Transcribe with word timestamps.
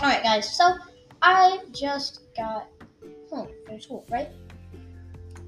Alright, 0.00 0.22
guys, 0.22 0.56
so 0.56 0.76
I 1.22 1.58
just 1.72 2.20
got 2.36 2.68
home 3.28 3.48
from 3.66 3.80
school, 3.80 4.06
right? 4.08 4.28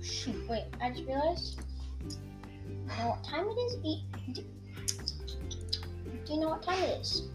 Shoot, 0.03 0.49
wait, 0.49 0.65
I 0.83 0.91
just 0.91 1.07
realized. 1.07 1.61
You 2.03 2.89
know 2.99 3.11
what 3.11 3.23
time 3.23 3.47
it 3.49 3.55
is? 3.61 3.75
Do, 4.35 4.43
do 6.27 6.33
you 6.33 6.41
know 6.41 6.49
what 6.49 6.65
time 6.65 6.83
it 6.83 7.01
is? 7.01 7.29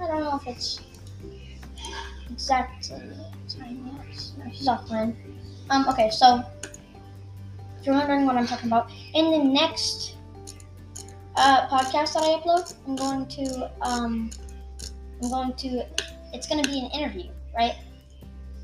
I 0.00 0.06
don't 0.08 0.20
know 0.20 0.40
if 0.42 0.48
it's 0.48 0.80
exactly 2.28 2.88
time 3.48 3.86
yet. 3.86 4.32
No, 4.36 4.50
she's 4.52 4.66
offline. 4.66 5.14
Um, 5.70 5.88
okay, 5.90 6.10
so 6.10 6.42
if 7.78 7.86
you're 7.86 7.94
wondering 7.94 8.26
what 8.26 8.36
I'm 8.36 8.48
talking 8.48 8.66
about, 8.66 8.90
in 9.14 9.30
the 9.30 9.44
next 9.44 10.16
uh, 11.38 11.68
podcast 11.68 12.14
that 12.14 12.22
I 12.24 12.40
upload, 12.40 12.74
I'm 12.86 12.96
going 12.96 13.26
to 13.28 13.70
um, 13.82 14.30
I'm 15.22 15.30
going 15.30 15.52
to 15.54 15.86
it's 16.32 16.46
going 16.46 16.62
to 16.62 16.68
be 16.68 16.80
an 16.80 16.90
interview, 16.90 17.30
right, 17.56 17.76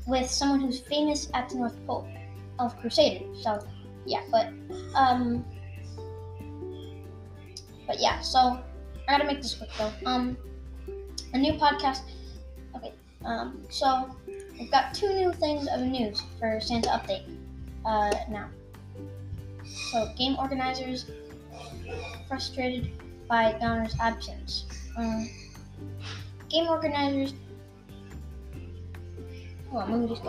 with 0.05 0.29
someone 0.29 0.59
who's 0.59 0.79
famous 0.81 1.29
at 1.33 1.49
the 1.49 1.55
North 1.55 1.75
Pole 1.87 2.07
Elf 2.59 2.79
Crusader. 2.79 3.25
So 3.41 3.65
yeah, 4.05 4.21
but 4.29 4.49
um, 4.93 5.45
but 7.87 7.99
yeah, 7.99 8.19
so 8.19 8.39
I 9.07 9.11
gotta 9.11 9.25
make 9.25 9.41
this 9.41 9.55
quick 9.55 9.69
though. 9.77 9.91
Um, 10.05 10.37
a 11.33 11.37
new 11.37 11.53
podcast. 11.53 12.01
Okay, 12.75 12.93
um, 13.23 13.63
so 13.69 14.15
we've 14.59 14.71
got 14.71 14.93
two 14.93 15.13
new 15.13 15.31
things 15.33 15.67
of 15.67 15.79
news 15.81 16.21
for 16.39 16.59
Santa 16.59 16.89
update 16.89 17.23
uh, 17.85 18.11
now. 18.29 18.49
So 19.91 20.11
game 20.17 20.35
organizers 20.37 21.05
frustrated 22.27 22.91
by 23.27 23.53
Donner's 23.59 23.95
absence. 23.99 24.65
Um, 24.97 25.29
game 26.49 26.67
organizers. 26.67 27.33
Hold 29.69 29.83
on, 29.83 29.91
let 29.91 30.01
me 30.01 30.07
just. 30.07 30.23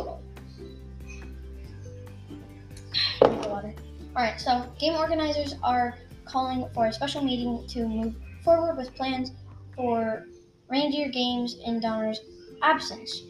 Alright, 4.16 4.40
so 4.40 4.66
game 4.78 4.94
organizers 4.94 5.54
are 5.62 5.98
calling 6.24 6.66
for 6.74 6.86
a 6.86 6.92
special 6.92 7.22
meeting 7.22 7.66
to 7.68 7.86
move 7.86 8.14
forward 8.42 8.76
with 8.76 8.94
plans 8.94 9.32
for 9.74 10.26
reindeer 10.68 11.08
games 11.10 11.58
in 11.64 11.80
Donner's 11.80 12.20
absence. 12.62 13.22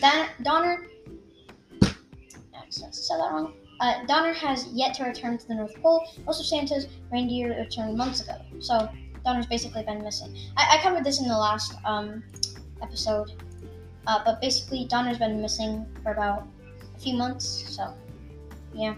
Don- 0.00 0.28
Donner. 0.42 0.86
I 1.82 2.70
said 2.70 2.92
that 2.92 3.30
wrong. 3.32 3.54
Uh, 3.80 4.04
Donner 4.06 4.32
has 4.32 4.66
yet 4.68 4.94
to 4.94 5.04
return 5.04 5.38
to 5.38 5.46
the 5.46 5.54
North 5.54 5.80
Pole. 5.80 6.06
Most 6.26 6.40
of 6.40 6.46
Santa's 6.46 6.88
reindeer 7.12 7.56
returned 7.56 7.96
months 7.96 8.22
ago, 8.22 8.34
so 8.60 8.88
Donner's 9.24 9.46
basically 9.46 9.84
been 9.84 10.02
missing. 10.02 10.36
I, 10.56 10.78
I 10.78 10.82
covered 10.82 11.04
this 11.04 11.20
in 11.20 11.28
the 11.28 11.36
last 11.36 11.74
um, 11.84 12.24
episode, 12.82 13.30
uh, 14.06 14.22
but 14.24 14.40
basically 14.40 14.86
Donner's 14.86 15.18
been 15.18 15.40
missing 15.40 15.86
for 16.02 16.12
about 16.12 16.46
a 16.96 16.98
few 16.98 17.16
months, 17.16 17.46
so 17.46 17.94
yeah, 18.74 18.94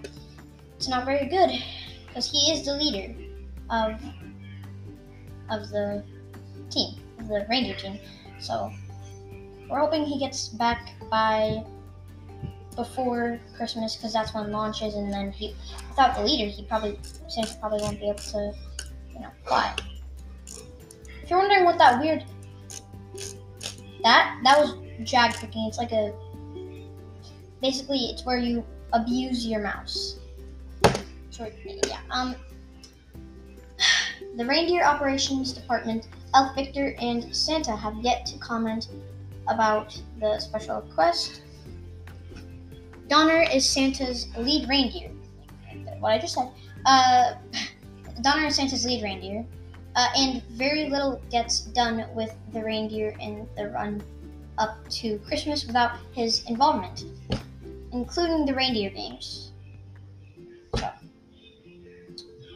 it's 0.76 0.88
not 0.88 1.04
very 1.04 1.26
good 1.26 1.50
because 2.06 2.30
he 2.30 2.50
is 2.52 2.64
the 2.64 2.74
leader 2.74 3.14
of 3.68 4.00
of 5.50 5.68
the 5.70 6.02
team, 6.70 7.00
of 7.18 7.28
the 7.28 7.46
reindeer 7.50 7.76
team. 7.76 7.98
So 8.38 8.72
we're 9.68 9.80
hoping 9.80 10.04
he 10.04 10.18
gets 10.18 10.48
back 10.48 10.92
by 11.10 11.64
before 12.76 13.40
Christmas 13.56 13.96
because 13.96 14.12
that's 14.12 14.34
when 14.34 14.50
launches, 14.50 14.94
and 14.94 15.12
then 15.12 15.32
he 15.32 15.54
without 15.88 16.16
the 16.16 16.22
leader, 16.22 16.50
he 16.50 16.62
probably 16.64 16.98
Santa 17.28 17.54
probably 17.60 17.82
won't 17.82 18.00
be 18.00 18.08
able 18.08 18.18
to, 18.18 18.52
you 19.12 19.20
know, 19.20 19.30
fly. 19.44 19.74
If 21.22 21.30
you're 21.30 21.38
wondering 21.38 21.64
what 21.64 21.78
that 21.78 22.00
weird 22.00 22.24
that 24.02 24.38
that 24.44 24.58
was 24.58 24.74
jag 25.04 25.34
cooking. 25.34 25.66
It's 25.66 25.78
like 25.78 25.92
a 25.92 26.12
basically 27.60 27.98
it's 27.98 28.24
where 28.24 28.38
you 28.38 28.64
abuse 28.92 29.46
your 29.46 29.60
mouse. 29.60 30.18
So 31.30 31.50
yeah, 31.64 32.00
um, 32.10 32.34
the 34.36 34.44
reindeer 34.44 34.84
operations 34.84 35.52
department, 35.52 36.08
Elf 36.34 36.54
Victor 36.54 36.94
and 37.00 37.34
Santa 37.34 37.74
have 37.76 37.96
yet 38.02 38.26
to 38.26 38.38
comment 38.38 38.88
about 39.48 39.98
the 40.20 40.38
special 40.38 40.82
request. 40.82 41.42
Donner 43.10 43.44
is 43.52 43.68
Santa's 43.68 44.28
lead 44.38 44.68
reindeer. 44.68 45.10
What 45.98 46.12
I 46.12 46.18
just 46.18 46.34
said. 46.34 46.48
Uh, 46.86 47.34
Donner 48.22 48.46
is 48.46 48.54
Santa's 48.54 48.86
lead 48.86 49.02
reindeer, 49.02 49.44
uh, 49.96 50.08
and 50.16 50.42
very 50.50 50.88
little 50.88 51.20
gets 51.28 51.62
done 51.62 52.06
with 52.14 52.32
the 52.52 52.62
reindeer 52.62 53.16
in 53.20 53.48
the 53.56 53.68
run 53.70 54.00
up 54.58 54.78
to 54.90 55.18
Christmas 55.26 55.66
without 55.66 55.98
his 56.12 56.44
involvement, 56.44 57.04
including 57.92 58.46
the 58.46 58.54
reindeer 58.54 58.90
games. 58.90 59.50
So, 60.76 60.88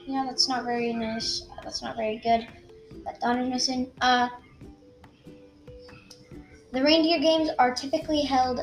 yeah, 0.06 0.24
that's 0.24 0.48
not 0.48 0.64
very 0.64 0.92
nice. 0.92 1.48
That's 1.64 1.82
not 1.82 1.96
very 1.96 2.18
good. 2.18 2.46
That 3.04 3.20
Donner's 3.20 3.48
missing. 3.48 3.90
Uh, 4.00 4.28
the 6.70 6.82
reindeer 6.82 7.18
games 7.18 7.50
are 7.58 7.74
typically 7.74 8.22
held 8.22 8.60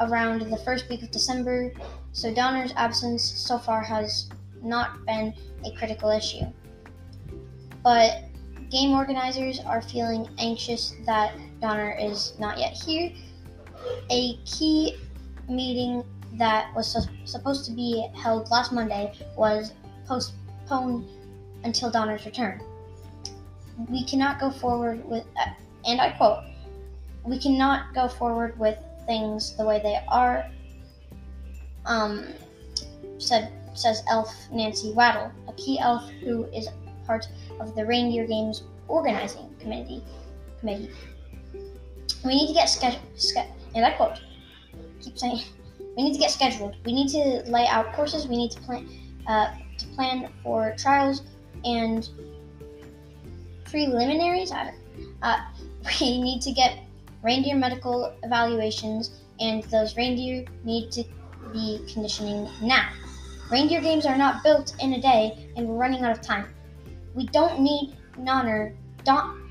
around 0.00 0.50
the 0.50 0.56
first 0.58 0.88
week 0.88 1.02
of 1.02 1.10
December, 1.10 1.72
so 2.12 2.32
Donner's 2.32 2.72
absence 2.76 3.22
so 3.22 3.58
far 3.58 3.82
has 3.82 4.28
not 4.62 5.04
been 5.06 5.34
a 5.64 5.70
critical 5.76 6.10
issue. 6.10 6.44
But 7.82 8.24
game 8.70 8.92
organizers 8.92 9.60
are 9.60 9.82
feeling 9.82 10.28
anxious 10.38 10.94
that 11.06 11.34
Donner 11.60 11.96
is 11.98 12.34
not 12.38 12.58
yet 12.58 12.72
here. 12.72 13.12
A 14.10 14.36
key 14.44 14.96
meeting 15.48 16.04
that 16.34 16.74
was 16.74 16.86
su- 16.86 17.10
supposed 17.24 17.64
to 17.66 17.72
be 17.72 18.06
held 18.14 18.50
last 18.50 18.72
Monday 18.72 19.12
was 19.36 19.72
postponed 20.06 21.08
until 21.64 21.90
Donner's 21.90 22.24
return. 22.24 22.62
We 23.88 24.04
cannot 24.04 24.38
go 24.38 24.50
forward 24.50 25.04
with, 25.08 25.24
uh, 25.38 25.50
and 25.86 26.00
I 26.00 26.10
quote, 26.10 26.44
we 27.24 27.38
cannot 27.38 27.94
go 27.94 28.08
forward 28.08 28.58
with 28.58 28.78
things 29.10 29.56
the 29.56 29.64
way 29.64 29.80
they 29.82 29.98
are. 30.06 30.46
Um, 31.84 32.28
said 33.18 33.52
says 33.74 34.02
Elf 34.08 34.32
Nancy 34.52 34.92
Waddle, 34.92 35.32
a 35.48 35.52
key 35.54 35.78
elf 35.80 36.08
who 36.22 36.44
is 36.58 36.68
part 37.06 37.26
of 37.58 37.74
the 37.74 37.84
Reindeer 37.84 38.26
Games 38.26 38.62
organizing 38.86 39.48
committee. 39.58 40.04
Committee. 40.60 40.90
We 42.24 42.36
need 42.36 42.48
to 42.48 42.54
get 42.54 42.68
scheduled. 42.68 43.02
Ske- 43.16 43.50
and 43.74 43.84
I 43.84 43.90
quote. 43.92 44.20
Keep 45.02 45.18
saying. 45.18 45.42
We 45.96 46.04
need 46.04 46.12
to 46.14 46.20
get 46.20 46.30
scheduled. 46.30 46.76
We 46.86 46.92
need 46.94 47.08
to 47.08 47.42
lay 47.50 47.66
out 47.66 47.92
courses. 47.94 48.28
We 48.28 48.36
need 48.36 48.52
to 48.52 48.60
plan 48.60 48.88
uh, 49.26 49.48
to 49.76 49.86
plan 49.96 50.30
for 50.42 50.72
trials 50.78 51.22
and 51.64 52.08
preliminaries. 53.64 54.52
I 54.52 54.64
don't, 54.66 54.76
uh, 55.20 55.40
we 56.00 56.22
need 56.22 56.40
to 56.42 56.52
get 56.52 56.78
reindeer 57.22 57.56
medical 57.56 58.14
evaluations, 58.22 59.20
and 59.40 59.62
those 59.64 59.96
reindeer 59.96 60.44
need 60.64 60.90
to 60.92 61.04
be 61.52 61.84
conditioning 61.92 62.48
now. 62.62 62.88
Reindeer 63.50 63.80
games 63.80 64.06
are 64.06 64.16
not 64.16 64.42
built 64.42 64.74
in 64.80 64.94
a 64.94 65.00
day, 65.00 65.50
and 65.56 65.68
we're 65.68 65.76
running 65.76 66.04
out 66.04 66.12
of 66.12 66.20
time. 66.20 66.46
We 67.14 67.26
don't 67.28 67.60
need 67.60 67.96
Donner. 68.24 68.74
Don. 69.04 69.50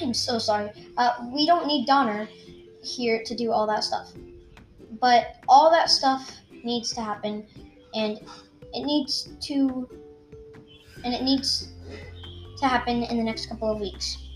I'm 0.00 0.14
so 0.14 0.38
sorry. 0.38 0.70
Uh, 0.96 1.12
we 1.32 1.46
don't 1.46 1.66
need 1.66 1.86
Donner 1.86 2.28
here 2.82 3.22
to 3.24 3.34
do 3.34 3.52
all 3.52 3.66
that 3.66 3.84
stuff. 3.84 4.12
But 5.00 5.36
all 5.48 5.70
that 5.70 5.90
stuff 5.90 6.36
needs 6.62 6.92
to 6.94 7.00
happen, 7.00 7.46
and 7.94 8.20
it 8.72 8.84
needs 8.84 9.30
to, 9.40 9.88
and 11.04 11.14
it 11.14 11.22
needs 11.22 11.72
to 12.58 12.66
happen 12.66 13.02
in 13.02 13.16
the 13.16 13.24
next 13.24 13.46
couple 13.46 13.70
of 13.70 13.80
weeks 13.80 14.29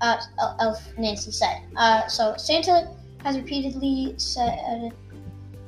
uh, 0.00 0.18
Elf 0.60 0.96
Nancy 0.98 1.30
said. 1.30 1.62
Uh, 1.76 2.06
so 2.06 2.34
Santa 2.36 2.90
has 3.24 3.36
repeatedly 3.36 4.14
said, 4.16 4.92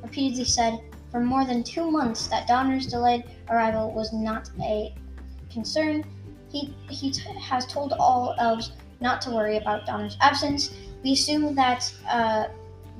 repeatedly 0.02 0.44
said 0.44 0.80
for 1.10 1.20
more 1.20 1.44
than 1.44 1.62
two 1.62 1.90
months 1.90 2.26
that 2.28 2.46
Donner's 2.48 2.86
delayed 2.86 3.24
arrival 3.50 3.92
was 3.92 4.12
not 4.12 4.48
a 4.62 4.94
concern. 5.52 6.04
He 6.50 6.74
he 6.88 7.10
t- 7.10 7.22
has 7.40 7.66
told 7.66 7.92
all 7.92 8.34
elves 8.38 8.72
not 9.00 9.20
to 9.22 9.30
worry 9.30 9.58
about 9.58 9.86
Donner's 9.86 10.16
absence. 10.20 10.74
We 11.02 11.12
assume 11.12 11.54
that 11.54 11.92
uh, 12.08 12.46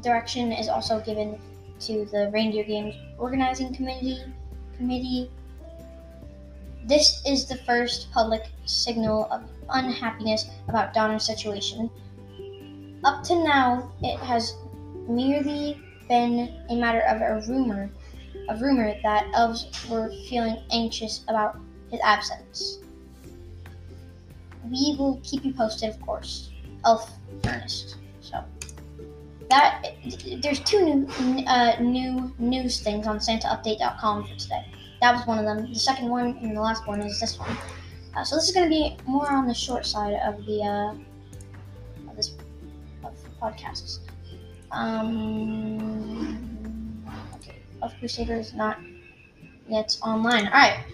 direction 0.02 0.52
is 0.52 0.69
also 0.69 1.00
given 1.00 1.38
to 1.81 2.05
the 2.06 2.31
Reindeer 2.32 2.64
Games 2.64 2.94
organizing 3.19 3.75
committee. 3.75 4.23
Committee. 4.76 5.31
This 6.84 7.23
is 7.26 7.46
the 7.46 7.56
first 7.56 8.11
public 8.12 8.50
signal 8.67 9.29
of 9.31 9.43
unhappiness 9.70 10.46
about 10.69 10.94
Donner's 10.94 11.25
situation. 11.25 11.90
Up 13.05 13.23
to 13.25 13.34
now, 13.43 13.93
it 14.02 14.19
has 14.20 14.55
merely 15.08 15.81
been 16.08 16.64
a 16.70 16.76
matter 16.76 17.00
of 17.00 17.20
a 17.20 17.46
rumor 17.49 17.90
a 18.49 18.56
rumor 18.56 18.94
that 19.02 19.26
elves 19.34 19.67
were 19.88 20.11
feeling 20.29 20.62
anxious 20.73 21.25
about 21.29 21.58
his 21.90 22.00
absence. 22.02 22.79
We 24.70 24.96
will 24.99 25.20
keep 25.23 25.44
you 25.44 25.52
posted, 25.52 25.90
of 25.90 26.00
course. 26.00 26.50
Elf 26.84 27.12
Ernest. 27.46 27.96
So 28.20 28.44
that 29.50 29.94
there's 30.40 30.61
two 30.61 30.84
new 30.84 31.44
uh, 31.46 31.81
new 31.81 32.32
news 32.38 32.81
things 32.81 33.06
on 33.06 33.19
SantaUpdate.com 33.19 34.25
for 34.25 34.34
today. 34.37 34.67
That 35.02 35.16
was 35.16 35.26
one 35.26 35.40
of 35.40 35.44
them. 35.44 35.72
The 35.72 35.78
second 35.81 36.08
one 36.10 36.38
and 36.43 36.56
the 36.56 36.60
last 36.60 36.87
one 36.87 37.00
is 37.00 37.19
this 37.19 37.37
one. 37.37 37.56
Uh, 38.14 38.22
so 38.22 38.37
this 38.37 38.49
is 38.49 38.54
going 38.54 38.66
to 38.66 38.70
be 38.70 38.96
more 39.04 39.28
on 39.32 39.49
the 39.49 39.54
short 39.54 39.84
side 39.84 40.14
of 40.25 40.46
the 40.46 40.62
uh, 40.62 40.94
of 42.08 42.14
this 42.14 42.37
of 43.02 43.12
podcasts. 43.43 43.99
Um, 44.70 46.38
okay, 47.34 47.56
Elf 47.82 47.99
Crusader 47.99 48.37
is 48.37 48.54
not 48.54 48.78
yet 49.69 49.99
online. 50.04 50.46
All 50.46 50.52
right, 50.52 50.84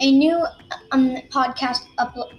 a 0.00 0.10
new 0.10 0.44
um 0.90 1.18
podcast 1.30 1.86
upload, 1.98 2.36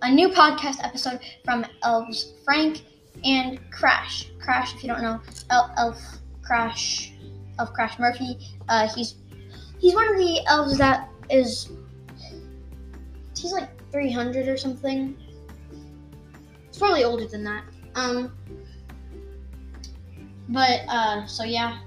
a 0.00 0.10
new 0.10 0.30
podcast 0.30 0.82
episode 0.82 1.20
from 1.44 1.66
Elves 1.82 2.32
Frank 2.42 2.84
and 3.22 3.60
Crash. 3.70 4.30
Crash, 4.40 4.74
if 4.74 4.82
you 4.82 4.88
don't 4.88 5.02
know, 5.02 5.20
El- 5.50 5.74
Elf 5.76 6.00
Crash, 6.42 7.12
Elf 7.60 7.72
Crash 7.74 7.98
Murphy. 7.98 8.38
Uh, 8.68 8.88
he's 8.88 9.16
he's 9.78 9.94
one 9.94 10.08
of 10.08 10.16
the 10.16 10.40
elves 10.46 10.78
that 10.78 11.08
is 11.28 11.70
he's 13.36 13.52
like 13.52 13.68
300 13.92 14.48
or 14.48 14.56
something. 14.56 15.16
It's 16.68 16.78
probably 16.78 17.04
older 17.04 17.26
than 17.26 17.44
that. 17.44 17.64
Um, 17.94 18.32
but 20.48 20.80
uh, 20.88 21.26
so 21.26 21.44
yeah, 21.44 21.78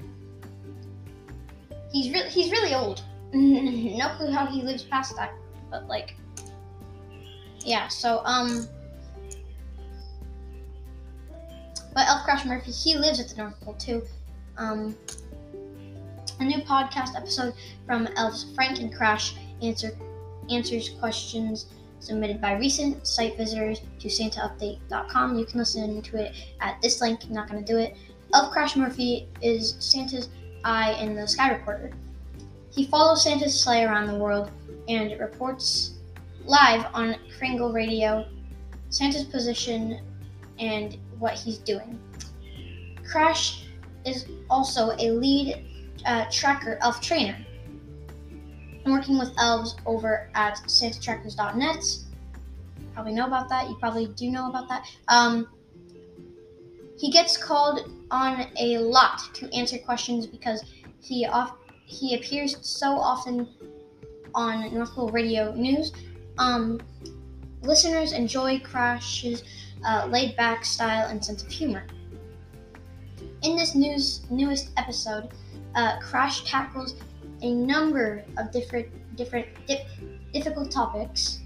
he's 1.91 2.13
really 2.13 2.29
he's 2.29 2.51
really 2.51 2.75
old. 2.75 3.03
no 3.33 4.09
clue 4.15 4.31
how 4.31 4.45
he 4.45 4.61
lives 4.61 4.83
past 4.83 5.15
that, 5.15 5.33
but 5.71 5.87
like, 5.87 6.15
yeah. 7.65 7.87
So 7.87 8.21
um. 8.25 8.67
But 11.95 12.07
Elf 12.07 12.23
Crash 12.23 12.43
Murphy, 12.43 12.71
he 12.71 12.97
lives 12.97 13.19
at 13.19 13.29
the 13.29 13.35
North 13.35 13.59
Pole 13.61 13.75
too. 13.75 14.01
Um, 14.57 14.95
a 16.43 16.45
new 16.45 16.61
podcast 16.63 17.15
episode 17.15 17.53
from 17.85 18.05
Elves 18.17 18.53
Frank 18.53 18.79
and 18.79 18.93
Crash 18.93 19.35
answer 19.61 19.97
answers 20.49 20.89
questions 20.99 21.67
submitted 22.01 22.41
by 22.41 22.57
recent 22.57 23.07
site 23.07 23.37
visitors 23.37 23.79
to 23.99 24.09
SantaUpdate.com. 24.09 25.37
You 25.37 25.45
can 25.45 25.59
listen 25.59 26.01
to 26.01 26.17
it 26.17 26.35
at 26.59 26.81
this 26.81 26.99
link. 26.99 27.21
I'm 27.23 27.33
not 27.33 27.49
going 27.49 27.63
to 27.63 27.73
do 27.73 27.79
it. 27.79 27.95
Elf 28.33 28.51
Crash 28.51 28.75
Murphy 28.75 29.29
is 29.41 29.77
Santa's 29.79 30.27
eye 30.65 30.91
in 30.93 31.15
the 31.15 31.25
Sky 31.25 31.53
Reporter. 31.53 31.91
He 32.71 32.87
follows 32.87 33.23
Santa's 33.23 33.57
sleigh 33.57 33.85
around 33.85 34.07
the 34.07 34.19
world 34.19 34.51
and 34.89 35.17
reports 35.21 35.93
live 36.43 36.85
on 36.93 37.15
Kringle 37.37 37.71
Radio 37.71 38.27
Santa's 38.89 39.23
position 39.23 40.01
and 40.59 40.97
what 41.19 41.35
he's 41.35 41.59
doing. 41.59 41.97
Crash 43.09 43.65
is 44.05 44.25
also 44.49 44.91
a 44.99 45.11
lead 45.11 45.69
uh, 46.05 46.25
tracker 46.31 46.77
elf 46.81 47.01
trainer. 47.01 47.38
I'm 48.85 48.91
working 48.91 49.17
with 49.17 49.33
elves 49.38 49.75
over 49.85 50.29
at 50.35 50.57
santatrackers.net. 50.67 51.83
Probably 52.94 53.13
know 53.13 53.25
about 53.25 53.50
that. 53.50 53.69
You 53.69 53.75
probably 53.75 54.07
do 54.07 54.29
know 54.29 54.50
about 54.50 54.67
that. 54.69 54.85
Um, 55.07 55.47
he 56.97 57.09
gets 57.11 57.38
called 57.38 57.91
on 58.11 58.45
a 58.59 58.77
lot 58.77 59.33
to 59.33 59.53
answer 59.53 59.77
questions 59.77 60.27
because 60.27 60.63
he 61.01 61.25
off 61.25 61.55
he 61.85 62.15
appears 62.15 62.57
so 62.61 62.91
often 62.91 63.47
on 64.33 64.73
North 64.73 64.91
Pole 64.91 65.09
Radio 65.09 65.53
News. 65.53 65.91
Um, 66.38 66.79
listeners 67.61 68.13
enjoy 68.13 68.59
Crash's 68.59 69.44
uh, 69.85 70.07
laid 70.09 70.35
back 70.35 70.65
style 70.65 71.07
and 71.09 71.23
sense 71.23 71.44
of 71.44 71.50
humor. 71.50 71.85
In 73.41 73.55
this 73.55 73.75
news 73.75 74.21
newest 74.29 74.71
episode, 74.77 75.29
uh, 75.75 75.99
Crash 75.99 76.43
tackles 76.43 76.95
a 77.41 77.53
number 77.53 78.23
of 78.37 78.51
different 78.51 78.87
different 79.15 79.47
dip, 79.67 79.85
difficult 80.33 80.71
topics. 80.71 81.39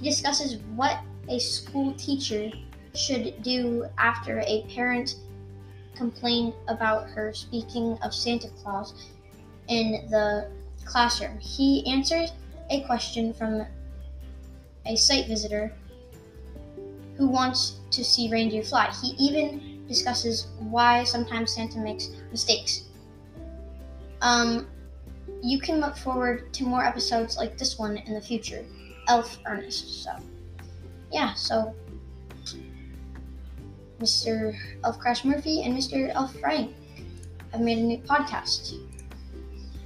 He 0.00 0.08
discusses 0.08 0.56
what 0.74 1.00
a 1.28 1.38
school 1.38 1.92
teacher 1.94 2.50
should 2.94 3.42
do 3.42 3.86
after 3.98 4.40
a 4.40 4.64
parent 4.74 5.16
complained 5.96 6.54
about 6.68 7.08
her 7.10 7.32
speaking 7.34 7.98
of 8.02 8.14
Santa 8.14 8.48
Claus 8.62 8.94
in 9.68 10.06
the 10.10 10.48
classroom. 10.84 11.38
He 11.38 11.86
answers 11.90 12.32
a 12.70 12.82
question 12.84 13.32
from 13.34 13.66
a 14.86 14.96
site 14.96 15.26
visitor 15.26 15.72
who 17.16 17.26
wants 17.26 17.80
to 17.90 18.04
see 18.04 18.30
reindeer 18.30 18.62
fly. 18.62 18.90
He 19.02 19.08
even 19.18 19.84
discusses 19.88 20.48
why 20.58 21.04
sometimes 21.04 21.54
Santa 21.54 21.78
makes 21.78 22.10
mistakes. 22.30 22.87
Um, 24.20 24.66
you 25.42 25.60
can 25.60 25.80
look 25.80 25.96
forward 25.96 26.52
to 26.54 26.64
more 26.64 26.84
episodes 26.84 27.36
like 27.36 27.56
this 27.56 27.78
one 27.78 27.96
in 27.98 28.14
the 28.14 28.20
future. 28.20 28.64
Elf 29.08 29.38
Ernest. 29.46 30.02
So, 30.04 30.10
yeah, 31.12 31.34
so 31.34 31.74
Mr. 34.00 34.56
Elf 34.84 34.98
Crash 34.98 35.24
Murphy 35.24 35.62
and 35.62 35.76
Mr. 35.76 36.12
Elf 36.14 36.34
Frank 36.40 36.74
have 37.52 37.60
made 37.60 37.78
a 37.78 37.82
new 37.82 37.98
podcast 37.98 38.74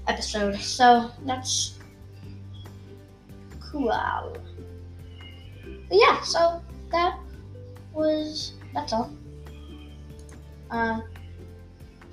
episode. 0.09 0.57
So, 0.57 1.11
that's 1.25 1.79
cool. 3.61 3.89
But 5.89 5.99
yeah, 5.99 6.21
so 6.23 6.63
that 6.91 7.19
was 7.93 8.55
that's 8.75 8.93
all. 8.93 9.11
Uh, 10.71 11.01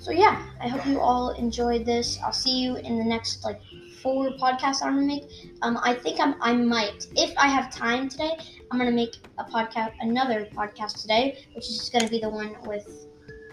so 0.00 0.10
yeah, 0.10 0.42
I 0.60 0.68
hope 0.68 0.86
you 0.86 0.98
all 0.98 1.30
enjoyed 1.30 1.84
this. 1.84 2.18
I'll 2.24 2.32
see 2.32 2.58
you 2.58 2.76
in 2.76 2.98
the 2.98 3.04
next 3.04 3.44
like 3.44 3.60
four 4.02 4.30
podcasts 4.30 4.82
I'm 4.82 4.94
gonna 4.94 5.06
make. 5.06 5.24
Um, 5.60 5.78
I 5.82 5.92
think 5.92 6.18
I'm 6.18 6.34
I 6.40 6.54
might 6.54 7.06
if 7.16 7.36
I 7.36 7.48
have 7.48 7.70
time 7.70 8.08
today. 8.08 8.38
I'm 8.70 8.78
gonna 8.78 8.90
make 8.90 9.16
a 9.38 9.44
podcast, 9.44 9.92
another 10.00 10.48
podcast 10.54 11.02
today, 11.02 11.44
which 11.54 11.68
is 11.68 11.90
gonna 11.92 12.08
be 12.08 12.18
the 12.18 12.30
one 12.30 12.56
with 12.64 13.06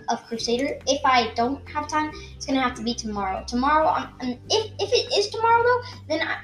Elf 0.10 0.26
Crusader. 0.28 0.80
If 0.88 1.02
I 1.04 1.34
don't 1.34 1.68
have 1.68 1.90
time, 1.90 2.12
it's 2.38 2.46
gonna 2.46 2.62
have 2.62 2.76
to 2.76 2.82
be 2.82 2.94
tomorrow. 2.94 3.44
Tomorrow, 3.46 3.88
I'm, 3.88 4.10
and 4.22 4.40
if 4.50 4.72
if 4.80 4.90
it 4.94 5.18
is 5.18 5.28
tomorrow 5.28 5.64
though, 5.64 5.82
then 6.08 6.26
I, 6.26 6.38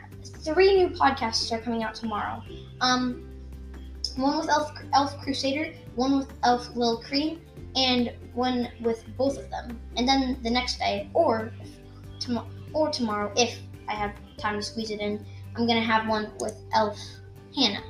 three 0.43 0.75
new 0.75 0.89
podcasts 0.89 1.50
are 1.53 1.60
coming 1.60 1.83
out 1.83 1.95
tomorrow. 1.95 2.43
Um, 2.81 3.29
one 4.17 4.38
with 4.38 4.50
Elf 4.50 4.74
Elf 4.93 5.17
Crusader, 5.22 5.74
one 5.95 6.17
with 6.17 6.33
Elf 6.43 6.75
Lil 6.75 6.98
Cream, 6.98 7.39
and 7.75 8.13
one 8.33 8.69
with 8.81 9.03
both 9.17 9.37
of 9.37 9.49
them. 9.49 9.79
And 9.97 10.07
then 10.07 10.39
the 10.43 10.49
next 10.49 10.77
day, 10.79 11.09
or 11.13 11.51
tomorrow, 12.19 12.47
or 12.73 12.89
tomorrow, 12.89 13.31
if 13.35 13.59
I 13.87 13.93
have 13.93 14.13
time 14.37 14.57
to 14.57 14.61
squeeze 14.61 14.91
it 14.91 14.99
in, 14.99 15.25
I'm 15.55 15.67
gonna 15.67 15.81
have 15.81 16.07
one 16.07 16.31
with 16.39 16.55
Elf 16.73 16.99
Hannah. 17.55 17.83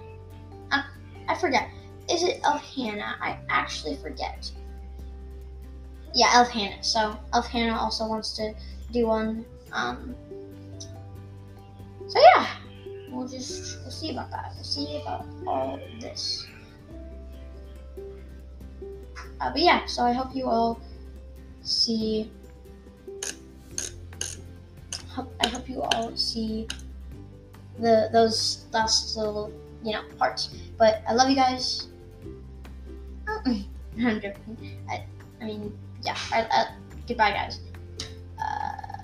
I, 0.72 0.84
I 1.28 1.36
forget. 1.36 1.70
Is 2.10 2.24
it 2.24 2.42
Elf 2.44 2.62
Hannah? 2.76 3.16
I 3.22 3.38
actually 3.50 3.96
forget. 3.96 4.52
Yeah, 6.14 6.32
Elf 6.34 6.50
Hannah. 6.50 6.84
So 6.84 7.18
Elf 7.34 7.48
Hannah 7.48 7.78
also 7.78 8.08
wants 8.08 8.34
to 8.34 8.54
do 8.92 9.08
one. 9.08 9.46
Um, 9.72 10.16
so 12.08 12.20
yeah, 12.36 12.48
we'll 13.10 13.28
just 13.28 13.80
we'll 13.82 13.92
see 13.92 14.12
about 14.12 14.30
that. 14.32 14.52
We'll 14.56 14.64
see 14.64 15.02
about 15.02 15.26
all 15.48 15.80
this. 16.00 16.46
Uh, 19.44 19.52
but 19.52 19.60
yeah, 19.60 19.84
so 19.86 20.04
I 20.04 20.14
hope 20.14 20.34
you 20.34 20.48
all 20.48 20.80
see. 21.64 22.32
I 25.44 25.48
hope 25.48 25.68
you 25.68 25.82
all 25.84 26.16
see 26.16 26.66
the 27.78 28.08
those 28.14 28.66
last 28.72 29.18
little 29.18 29.52
you 29.84 29.92
know 29.92 30.04
parts. 30.18 30.56
But 30.80 31.04
I 31.04 31.12
love 31.12 31.28
you 31.28 31.36
guys. 31.36 31.92
I'm 33.28 33.68
joking. 34.24 34.80
I, 34.88 35.04
I 35.42 35.44
mean, 35.44 35.78
yeah. 36.04 36.16
I, 36.32 36.48
I, 36.48 36.66
goodbye, 37.06 37.32
guys. 37.32 37.60
Uh, 38.40 39.04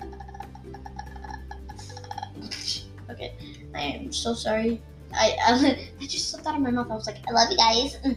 okay, 3.12 3.36
I 3.74 3.80
am 3.80 4.10
so 4.10 4.32
sorry. 4.32 4.80
I, 5.12 5.36
I 5.36 5.52
I 6.00 6.06
just 6.06 6.30
slipped 6.30 6.46
out 6.46 6.56
of 6.56 6.62
my 6.62 6.70
mouth. 6.70 6.90
I 6.90 6.94
was 6.94 7.06
like, 7.06 7.20
I 7.28 7.32
love 7.32 7.50
you 7.50 7.58
guys. 7.58 8.00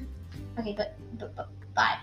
Okay, 0.54 0.76
but 0.78 0.94
but, 1.18 1.34
but 1.36 1.50
bye. 1.74 1.98